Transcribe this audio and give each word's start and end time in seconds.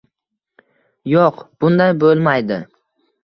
Yo'q, 1.11 1.43
bunday 1.65 1.93
bo'lmaydi 2.05 2.61